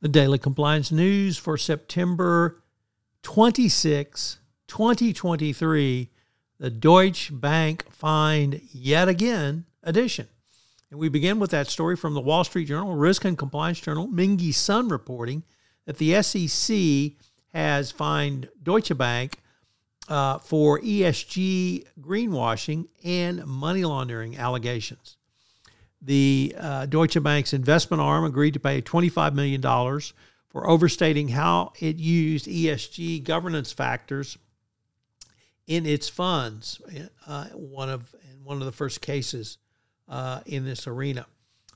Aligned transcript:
The 0.00 0.08
Daily 0.08 0.38
Compliance 0.38 0.92
News 0.92 1.38
for 1.38 1.56
September 1.56 2.62
26, 3.22 4.38
2023, 4.68 6.10
the 6.60 6.70
Deutsche 6.70 7.32
Bank 7.32 7.84
fined 7.90 8.60
yet 8.70 9.08
again 9.08 9.64
edition. 9.82 10.28
And 10.92 11.00
we 11.00 11.08
begin 11.08 11.40
with 11.40 11.50
that 11.50 11.66
story 11.66 11.96
from 11.96 12.14
the 12.14 12.20
Wall 12.20 12.44
Street 12.44 12.66
Journal, 12.66 12.94
Risk 12.94 13.24
and 13.24 13.36
Compliance 13.36 13.80
Journal, 13.80 14.06
Mengqi 14.06 14.54
Sun 14.54 14.88
reporting 14.88 15.42
that 15.84 15.98
the 15.98 16.22
SEC 16.22 17.18
has 17.52 17.90
fined 17.90 18.50
Deutsche 18.62 18.96
Bank 18.96 19.42
uh, 20.08 20.38
for 20.38 20.78
ESG 20.78 21.86
greenwashing 22.00 22.86
and 23.02 23.44
money 23.44 23.84
laundering 23.84 24.38
allegations 24.38 25.17
the 26.00 26.54
uh, 26.58 26.86
Deutsche 26.86 27.20
Bank's 27.22 27.52
investment 27.52 28.00
arm 28.00 28.24
agreed 28.24 28.54
to 28.54 28.60
pay 28.60 28.80
$25 28.80 29.34
million 29.34 29.60
for 30.48 30.68
overstating 30.68 31.28
how 31.28 31.72
it 31.80 31.96
used 31.96 32.46
ESG 32.46 33.24
governance 33.24 33.72
factors 33.72 34.38
in 35.66 35.86
its 35.86 36.08
funds. 36.08 36.80
Uh, 37.26 37.46
one 37.48 37.90
of 37.90 38.14
one 38.42 38.58
of 38.58 38.64
the 38.64 38.72
first 38.72 39.02
cases 39.02 39.58
uh, 40.08 40.40
in 40.46 40.64
this 40.64 40.86
arena. 40.86 41.26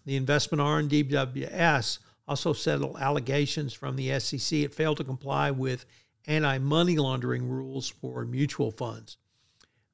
The 0.06 0.16
investment 0.16 0.61
arm 0.61 0.89
DWS 0.89 1.98
also 2.27 2.52
settled 2.52 2.96
allegations 2.98 3.74
from 3.74 3.96
the 3.96 4.18
SEC 4.18 4.61
it 4.61 4.74
failed 4.74 4.96
to 4.96 5.05
comply 5.05 5.50
with 5.50 5.84
anti-money 6.27 6.96
laundering 6.96 7.48
rules 7.48 7.89
for 7.89 8.24
mutual 8.24 8.70
funds. 8.70 9.18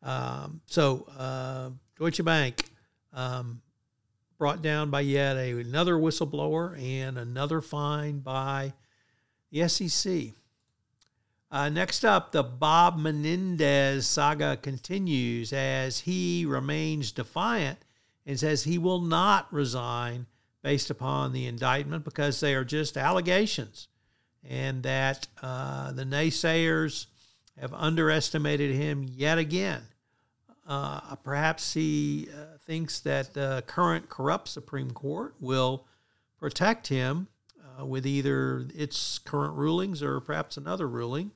Um, 0.02 0.61
so 0.67 1.08
uh, 1.19 1.70
Deutsche 1.98 2.24
Bank 2.24 2.64
um, 3.12 3.61
brought 4.39 4.62
down 4.62 4.91
by 4.91 5.00
yet 5.00 5.36
a, 5.36 5.58
another 5.58 5.94
whistleblower 5.94 6.81
and 6.81 7.19
another 7.19 7.61
fine 7.61 8.20
by 8.20 8.72
the 9.50 9.69
SEC. 9.69 10.33
Uh, 11.50 11.69
next 11.69 12.05
up, 12.05 12.33
the 12.33 12.42
Bob 12.42 12.98
Menendez 12.98 14.06
saga 14.06 14.56
continues 14.56 15.53
as 15.53 16.00
he 16.00 16.45
remains 16.47 17.11
defiant 17.11 17.78
and 18.27 18.39
says 18.39 18.64
he 18.64 18.78
will 18.78 19.00
not 19.00 19.53
resign 19.53 20.27
based 20.62 20.91
upon 20.91 21.33
the 21.33 21.47
indictment 21.47 22.05
because 22.05 22.41
they 22.41 22.55
are 22.55 22.64
just 22.64 22.97
allegations 22.97 23.89
and 24.47 24.83
that 24.83 25.27
uh, 25.42 25.92
the 25.92 26.05
naysayers 26.05 27.06
have 27.58 27.73
underestimated 27.73 28.75
him 28.75 29.06
yet 29.11 29.39
again. 29.39 29.83
Uh, 30.67 31.14
perhaps 31.17 31.73
he 31.73 32.28
uh, 32.33 32.58
thinks 32.69 33.00
that 33.00 33.33
the 33.33 33.64
current 33.66 34.11
corrupt 34.11 34.47
Supreme 34.47 34.91
Court 34.91 35.34
will 35.41 35.86
protect 36.38 36.88
him 36.88 37.27
uh, 37.80 37.86
with 37.86 38.06
either 38.06 38.66
its 38.74 39.19
current 39.19 39.55
rulings 39.55 40.02
or 40.02 40.20
perhaps 40.20 40.58
another 40.58 40.86
ruling. 40.86 41.33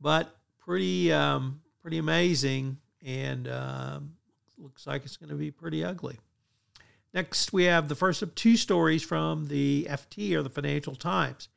But 0.00 0.36
pretty, 0.58 1.12
um, 1.12 1.60
pretty 1.80 1.98
amazing, 1.98 2.78
and 3.04 3.46
um, 3.46 4.14
looks 4.58 4.88
like 4.88 5.04
it's 5.04 5.16
going 5.16 5.30
to 5.30 5.36
be 5.36 5.52
pretty 5.52 5.84
ugly. 5.84 6.18
Next, 7.14 7.52
we 7.52 7.64
have 7.64 7.88
the 7.88 7.94
first 7.94 8.20
of 8.20 8.34
two 8.34 8.56
stories 8.56 9.04
from 9.04 9.46
the 9.46 9.86
FT 9.88 10.34
or 10.34 10.42
the 10.42 10.50
Financial 10.50 10.96
Times. 10.96 11.48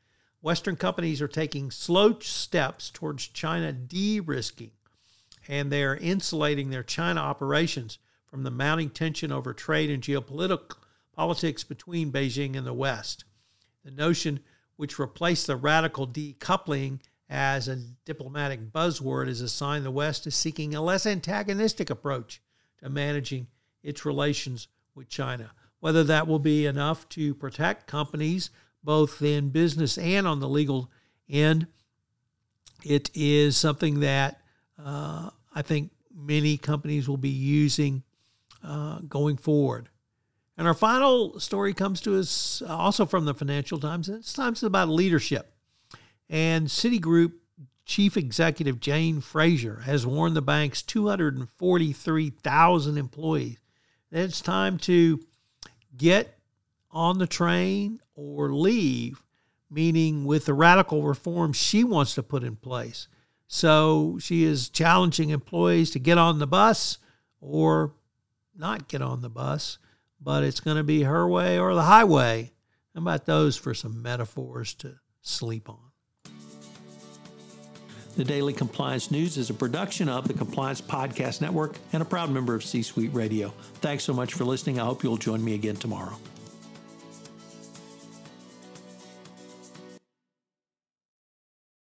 Western 0.41 0.75
companies 0.75 1.19
are 1.19 1.27
taking 1.27 1.71
slow 1.71 2.19
steps 2.19 2.91
towards 2.91 3.27
China 3.27 3.73
de 3.73 4.19
risking 4.19 4.71
and 5.47 5.71
they 5.71 5.83
are 5.83 5.95
insulating 5.95 6.69
their 6.69 6.83
China 6.83 7.19
operations 7.19 7.97
from 8.29 8.43
the 8.43 8.51
mounting 8.51 8.89
tension 8.89 9.31
over 9.31 9.53
trade 9.53 9.89
and 9.89 10.03
geopolitical 10.03 10.75
politics 11.13 11.63
between 11.63 12.11
Beijing 12.11 12.55
and 12.55 12.65
the 12.65 12.73
West. 12.73 13.25
The 13.83 13.91
notion, 13.91 14.39
which 14.75 14.99
replaced 14.99 15.47
the 15.47 15.55
radical 15.55 16.07
decoupling 16.07 16.99
as 17.29 17.67
a 17.67 17.77
diplomatic 18.05 18.71
buzzword, 18.71 19.27
is 19.27 19.41
a 19.41 19.49
sign 19.49 19.83
the 19.83 19.91
West 19.91 20.27
is 20.27 20.35
seeking 20.35 20.75
a 20.75 20.81
less 20.81 21.05
antagonistic 21.05 21.89
approach 21.89 22.41
to 22.79 22.89
managing 22.89 23.47
its 23.83 24.05
relations 24.05 24.67
with 24.95 25.09
China. 25.09 25.51
Whether 25.79 26.03
that 26.05 26.27
will 26.27 26.39
be 26.39 26.65
enough 26.65 27.07
to 27.09 27.33
protect 27.33 27.87
companies 27.87 28.49
both 28.83 29.21
in 29.21 29.49
business 29.49 29.97
and 29.97 30.27
on 30.27 30.39
the 30.39 30.49
legal 30.49 30.91
end, 31.29 31.67
it 32.83 33.09
is 33.13 33.57
something 33.57 34.01
that 34.01 34.41
uh, 34.77 35.29
I 35.53 35.61
think 35.61 35.91
many 36.13 36.57
companies 36.57 37.07
will 37.07 37.17
be 37.17 37.29
using 37.29 38.03
uh, 38.63 38.99
going 39.07 39.37
forward. 39.37 39.89
And 40.57 40.67
our 40.67 40.73
final 40.73 41.39
story 41.39 41.73
comes 41.73 42.01
to 42.01 42.19
us 42.19 42.61
also 42.61 43.05
from 43.05 43.23
the 43.25 43.33
Financial 43.33 43.79
Times. 43.79 44.07
This 44.07 44.33
time's 44.33 44.61
about 44.61 44.89
leadership. 44.89 45.53
And 46.29 46.67
Citigroup 46.67 47.31
Chief 47.85 48.17
Executive 48.17 48.79
Jane 48.79 49.19
Fraser 49.21 49.81
has 49.85 50.05
warned 50.05 50.35
the 50.35 50.41
bank's 50.41 50.81
243,000 50.83 52.97
employees 52.97 53.57
that 54.11 54.23
it's 54.23 54.41
time 54.41 54.77
to 54.79 55.21
get 55.95 56.37
on 56.91 57.19
the 57.19 57.27
train 57.27 58.01
or 58.15 58.51
leave, 58.51 59.23
meaning 59.71 60.25
with 60.25 60.45
the 60.45 60.53
radical 60.53 61.03
reforms 61.03 61.55
she 61.57 61.83
wants 61.83 62.13
to 62.15 62.21
put 62.21 62.43
in 62.43 62.57
place. 62.57 63.07
So 63.47 64.19
she 64.21 64.43
is 64.43 64.69
challenging 64.69 65.31
employees 65.31 65.89
to 65.91 65.99
get 65.99 66.17
on 66.17 66.39
the 66.39 66.47
bus 66.47 66.97
or 67.41 67.93
not 68.59 68.87
get 68.87 69.01
on 69.01 69.21
the 69.21 69.29
bus, 69.29 69.77
but 70.21 70.43
it's 70.43 70.59
going 70.59 70.77
to 70.77 70.83
be 70.83 71.03
her 71.03 71.27
way 71.27 71.57
or 71.57 71.73
the 71.73 71.83
highway. 71.83 72.51
How 72.93 73.01
about 73.01 73.25
those 73.25 73.55
for 73.55 73.73
some 73.73 74.01
metaphors 74.01 74.73
to 74.75 74.95
sleep 75.21 75.69
on? 75.69 75.77
The 78.17 78.25
Daily 78.25 78.51
Compliance 78.51 79.11
News 79.11 79.37
is 79.37 79.49
a 79.49 79.53
production 79.53 80.09
of 80.09 80.27
the 80.27 80.33
Compliance 80.33 80.81
Podcast 80.81 81.39
Network 81.39 81.77
and 81.93 82.01
a 82.01 82.05
proud 82.05 82.29
member 82.29 82.53
of 82.53 82.65
C 82.65 82.81
Suite 82.81 83.13
Radio. 83.13 83.53
Thanks 83.75 84.03
so 84.03 84.13
much 84.13 84.33
for 84.33 84.43
listening. 84.43 84.77
I 84.77 84.83
hope 84.83 85.03
you'll 85.03 85.15
join 85.15 85.41
me 85.41 85.55
again 85.55 85.77
tomorrow. 85.77 86.17